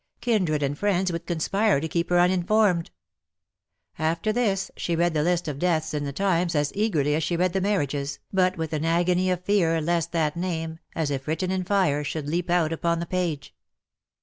[0.19, 2.89] Kindred and friends would conspire to keep her uninformed.
[3.99, 7.37] After this she read the list of deaths in the Times as eagerly as she
[7.37, 11.51] read the marriages, but with an agony of fear lest that name, as if written
[11.51, 13.53] in fire, should leap out upon the page.